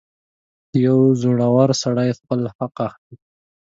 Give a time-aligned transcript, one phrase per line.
[0.85, 3.15] •یو زړور سړی خپل حق اخلي.